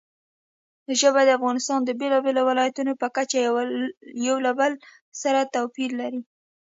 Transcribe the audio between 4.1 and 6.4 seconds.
یو له بل سره توپیر لري.